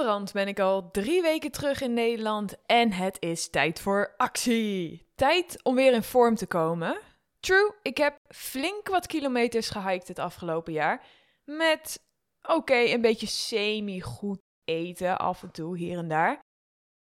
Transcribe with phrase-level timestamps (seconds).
[0.00, 5.06] onderhand ben ik al drie weken terug in Nederland en het is tijd voor actie.
[5.14, 7.00] Tijd om weer in vorm te komen.
[7.40, 11.04] True, ik heb flink wat kilometers gehiked het afgelopen jaar.
[11.44, 12.00] Met,
[12.42, 16.38] oké, een beetje semi-goed eten af en toe hier en daar.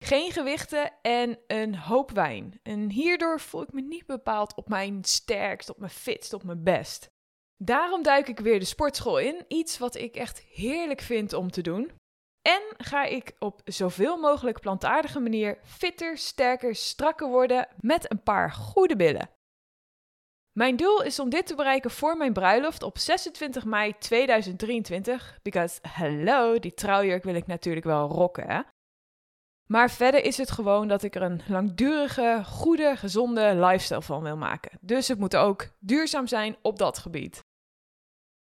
[0.04, 2.60] Geen gewichten en een hoop wijn.
[2.64, 6.64] En hierdoor voel ik me niet bepaald op mijn sterkst, op mijn fitst, op mijn
[6.64, 7.08] best.
[7.64, 11.62] Daarom duik ik weer de sportschool in, iets wat ik echt heerlijk vind om te
[11.62, 11.92] doen.
[12.48, 18.52] En ga ik op zoveel mogelijk plantaardige manier fitter, sterker, strakker worden met een paar
[18.52, 19.30] goede billen.
[20.52, 25.40] Mijn doel is om dit te bereiken voor mijn bruiloft op 26 mei 2023.
[25.42, 28.62] Because, hello, die trouwjurk wil ik natuurlijk wel rocken, hè?
[29.66, 34.38] Maar verder is het gewoon dat ik er een langdurige, goede, gezonde lifestyle van wil
[34.38, 34.78] maken.
[34.82, 37.46] Dus het moet ook duurzaam zijn op dat gebied.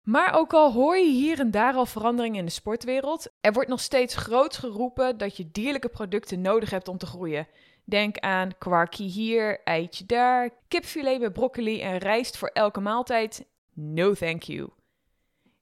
[0.09, 3.69] Maar ook al hoor je hier en daar al veranderingen in de sportwereld, er wordt
[3.69, 7.49] nog steeds groot geroepen dat je dierlijke producten nodig hebt om te groeien.
[7.85, 13.47] Denk aan kwarkie hier, eitje daar, kipfilet met broccoli en rijst voor elke maaltijd.
[13.75, 14.69] No thank you.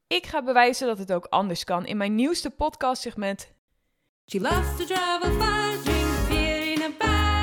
[0.06, 3.52] Ik ga bewijzen dat het ook anders kan in mijn nieuwste podcastsegment.
[4.26, 5.38] She loves to travel
[5.82, 7.35] drink beer a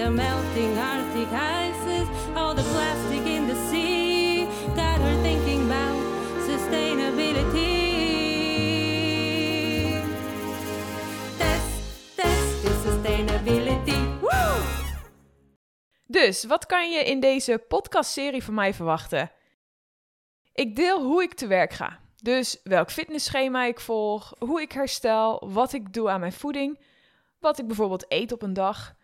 [0.00, 5.96] the melting Arctic ices, all the plastic in the sea, got her thinking about
[6.48, 7.90] sustainability.
[11.36, 11.82] Test,
[12.16, 14.08] test sustainability.
[16.06, 19.30] Dus, wat kan je in deze podcastserie van mij verwachten?
[20.52, 22.00] Ik deel hoe ik te werk ga.
[22.22, 26.80] Dus welk fitnessschema ik volg, hoe ik herstel, wat ik doe aan mijn voeding,
[27.38, 28.98] wat ik bijvoorbeeld eet op een dag.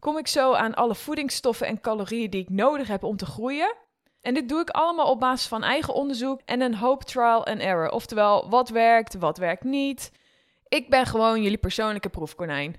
[0.00, 3.74] Kom ik zo aan alle voedingsstoffen en calorieën die ik nodig heb om te groeien?
[4.20, 7.60] En dit doe ik allemaal op basis van eigen onderzoek en een hoop trial and
[7.60, 7.90] error.
[7.90, 10.12] Oftewel, wat werkt, wat werkt niet.
[10.68, 12.76] Ik ben gewoon jullie persoonlijke proefkonijn.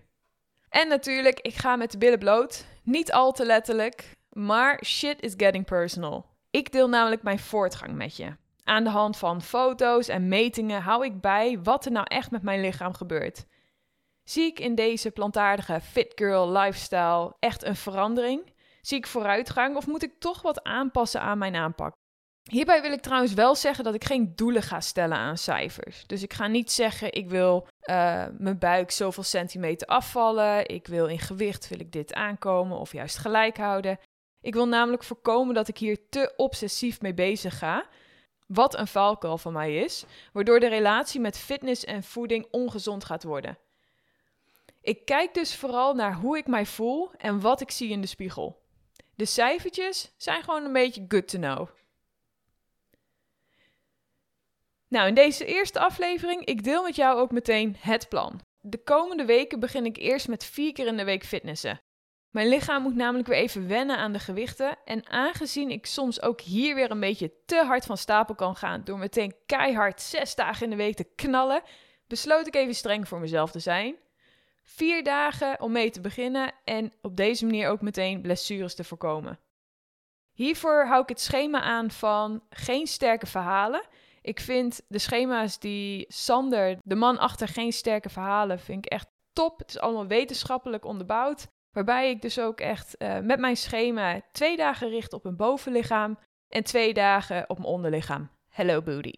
[0.70, 2.66] En natuurlijk, ik ga met de billen bloot.
[2.84, 6.26] Niet al te letterlijk, maar shit is getting personal.
[6.52, 8.36] Ik deel namelijk mijn voortgang met je.
[8.64, 12.44] Aan de hand van foto's en metingen hou ik bij wat er nou echt met
[12.44, 13.46] mijn lichaam gebeurt.
[14.24, 18.54] Zie ik in deze plantaardige fit girl lifestyle echt een verandering?
[18.82, 21.94] Zie ik vooruitgang of moet ik toch wat aanpassen aan mijn aanpak?
[22.50, 26.08] Hierbij wil ik trouwens wel zeggen dat ik geen doelen ga stellen aan cijfers.
[26.08, 31.08] Dus ik ga niet zeggen ik wil uh, mijn buik zoveel centimeter afvallen, ik wil
[31.08, 34.00] in gewicht wil ik dit aankomen of juist gelijk houden.
[34.42, 37.86] Ik wil namelijk voorkomen dat ik hier te obsessief mee bezig ga,
[38.48, 43.24] wat een valkuil van mij is, waardoor de relatie met fitness en voeding ongezond gaat
[43.24, 43.58] worden.
[44.81, 48.08] Ik kijk dus vooral naar hoe ik mij voel en wat ik zie in de
[48.08, 48.62] spiegel.
[49.16, 51.69] De cijfertjes zijn gewoon een beetje good to know.
[54.88, 58.42] Nou, in deze eerste aflevering, ik deel met jou ook meteen het plan.
[58.62, 61.81] De komende weken begin ik eerst met vier keer in de week fitnessen.
[62.30, 64.78] Mijn lichaam moet namelijk weer even wennen aan de gewichten.
[64.86, 68.81] En aangezien ik soms ook hier weer een beetje te hard van stapel kan gaan
[68.84, 71.62] door meteen keihard zes dagen in de week te knallen,
[72.08, 73.96] besloot ik even streng voor mezelf te zijn.
[74.76, 79.40] Vier dagen om mee te beginnen en op deze manier ook meteen blessures te voorkomen.
[80.32, 83.84] Hiervoor hou ik het schema aan van geen sterke verhalen.
[84.22, 89.08] Ik vind de schema's die Sander, de man achter geen sterke verhalen, vind ik echt
[89.34, 89.60] top.
[89.60, 91.48] Het is allemaal wetenschappelijk onderbouwd.
[91.72, 96.18] Waarbij ik dus ook echt uh, met mijn schema twee dagen richt op een bovenlichaam
[96.48, 98.30] en twee dagen op mijn onderlichaam.
[98.50, 99.14] Hello booty.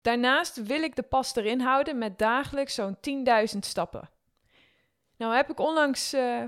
[0.00, 2.96] Daarnaast wil ik de pas erin houden met dagelijks zo'n
[3.54, 4.18] 10.000 stappen.
[5.20, 6.44] Nou heb ik onlangs, uh,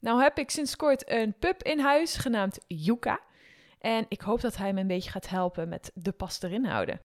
[0.00, 3.20] nou heb ik sinds kort een pup in huis genaamd Yuka.
[3.78, 7.00] En ik hoop dat hij me een beetje gaat helpen met de pas erin houden.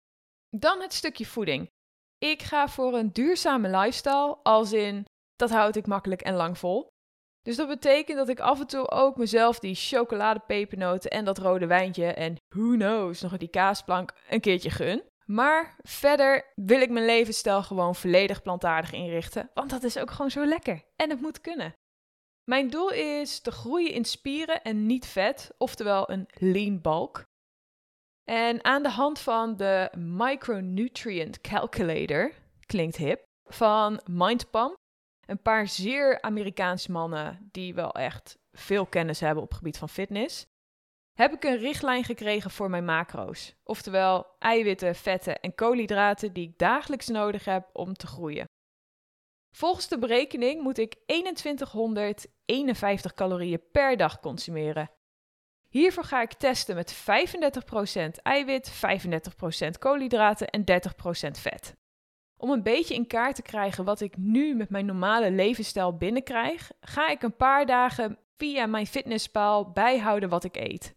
[0.56, 1.68] Dan het stukje voeding.
[2.18, 5.04] Ik ga voor een duurzame lifestyle, als in
[5.36, 6.88] dat houd ik makkelijk en lang vol.
[7.42, 11.66] Dus dat betekent dat ik af en toe ook mezelf die chocoladepepernoten en dat rode
[11.66, 15.02] wijntje en who knows nog die kaasplank een keertje gun.
[15.26, 20.30] Maar verder wil ik mijn levensstijl gewoon volledig plantaardig inrichten, want dat is ook gewoon
[20.30, 21.74] zo lekker en het moet kunnen.
[22.44, 27.24] Mijn doel is te groeien in spieren en niet vet, oftewel een lean bulk.
[28.24, 32.32] En aan de hand van de Micronutrient Calculator,
[32.66, 34.74] klinkt hip, van Mindpump,
[35.26, 39.88] een paar zeer Amerikaanse mannen die wel echt veel kennis hebben op het gebied van
[39.88, 40.44] fitness,
[41.16, 43.54] heb ik een richtlijn gekregen voor mijn macro's.
[43.64, 48.44] Oftewel eiwitten, vetten en koolhydraten die ik dagelijks nodig heb om te groeien.
[49.50, 54.90] Volgens de berekening moet ik 2151 calorieën per dag consumeren.
[55.68, 56.98] Hiervoor ga ik testen met 35%
[58.22, 58.72] eiwit,
[59.66, 60.64] 35% koolhydraten en 30%
[61.40, 61.76] vet.
[62.36, 66.70] Om een beetje in kaart te krijgen wat ik nu met mijn normale levensstijl binnenkrijg,
[66.80, 70.95] ga ik een paar dagen via mijn fitnesspaal bijhouden wat ik eet.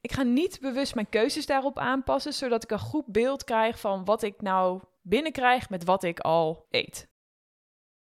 [0.00, 4.04] Ik ga niet bewust mijn keuzes daarop aanpassen, zodat ik een goed beeld krijg van
[4.04, 7.08] wat ik nou binnenkrijg met wat ik al eet.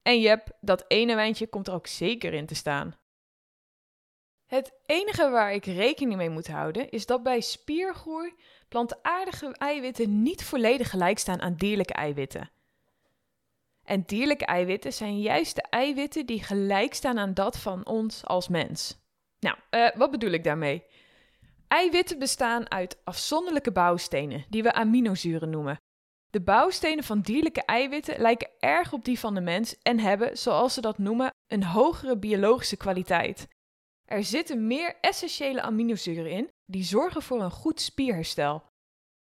[0.01, 2.95] En jep, dat ene wijntje komt er ook zeker in te staan.
[4.45, 8.33] Het enige waar ik rekening mee moet houden is dat bij spiergroei
[8.67, 12.49] plantaardige eiwitten niet volledig gelijk staan aan dierlijke eiwitten.
[13.83, 18.47] En dierlijke eiwitten zijn juist de eiwitten die gelijk staan aan dat van ons als
[18.47, 18.97] mens.
[19.39, 20.83] Nou, uh, wat bedoel ik daarmee?
[21.67, 25.77] Eiwitten bestaan uit afzonderlijke bouwstenen, die we aminozuren noemen.
[26.29, 30.73] De bouwstenen van dierlijke eiwitten lijken erg op die van de mens en hebben, zoals
[30.73, 33.47] ze dat noemen, een hogere biologische kwaliteit.
[34.05, 38.63] Er zitten meer essentiële aminozuren in die zorgen voor een goed spierherstel.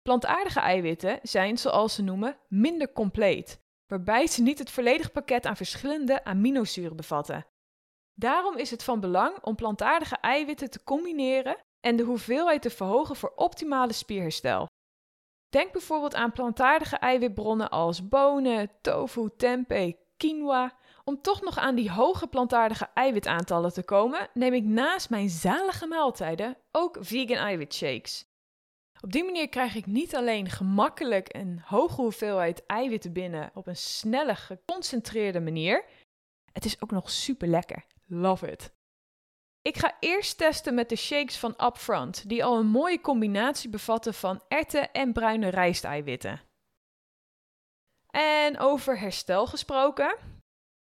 [0.01, 5.55] Plantaardige eiwitten zijn, zoals ze noemen, minder compleet, waarbij ze niet het volledige pakket aan
[5.55, 7.45] verschillende aminozuren bevatten.
[8.13, 13.15] Daarom is het van belang om plantaardige eiwitten te combineren en de hoeveelheid te verhogen
[13.15, 14.67] voor optimale spierherstel.
[15.49, 20.77] Denk bijvoorbeeld aan plantaardige eiwitbronnen als bonen, tofu, tempeh, quinoa.
[21.03, 25.87] Om toch nog aan die hoge plantaardige eiwitaantallen te komen, neem ik naast mijn zalige
[25.87, 28.27] maaltijden ook vegan eiwitshakes.
[29.01, 33.75] Op die manier krijg ik niet alleen gemakkelijk een hoge hoeveelheid eiwitten binnen op een
[33.75, 35.85] snelle, geconcentreerde manier,
[36.51, 37.85] het is ook nog super lekker.
[38.05, 38.77] Love it.
[39.61, 44.13] Ik ga eerst testen met de shakes van Upfront, die al een mooie combinatie bevatten
[44.13, 46.41] van erwten en bruine rijsteiwitten.
[48.09, 50.17] En over herstel gesproken.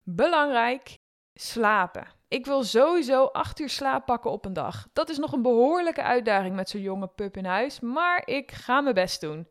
[0.03, 0.99] Belangrijk,
[1.35, 2.07] slapen.
[2.29, 4.89] Ik wil sowieso 8 uur slaap pakken op een dag.
[4.93, 8.81] Dat is nog een behoorlijke uitdaging met zo'n jonge pup in huis, maar ik ga
[8.81, 9.49] mijn best doen.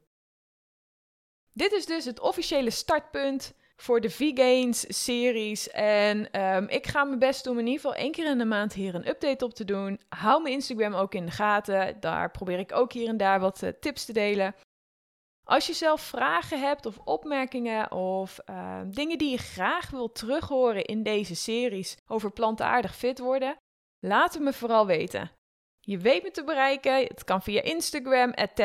[1.54, 5.70] Dit is dus het officiële startpunt voor de V-Gains-series.
[5.70, 8.46] En um, ik ga mijn best doen om in ieder geval één keer in de
[8.46, 10.00] maand hier een update op te doen.
[10.10, 12.00] Hou mijn Instagram ook in de gaten.
[12.00, 14.56] Daar probeer ik ook hier en daar wat uh, tips te delen.
[15.44, 20.86] Als je zelf vragen hebt of opmerkingen of uh, dingen die je graag wilt terughoren
[20.86, 23.58] in deze series over plantaardig fit worden,
[24.00, 25.32] laat het me vooral weten.
[25.80, 27.04] Je weet me te bereiken.
[27.04, 28.60] Het kan via Instagram, at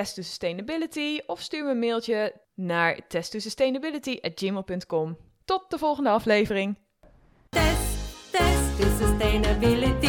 [1.27, 5.17] of stuur me een mailtje naar testtosustainability.gmail.com.
[5.45, 6.77] Tot de volgende aflevering.
[7.49, 10.08] Test, test.